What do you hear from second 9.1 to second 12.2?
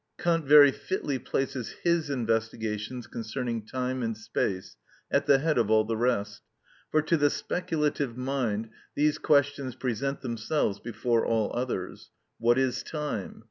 questions present themselves before all others: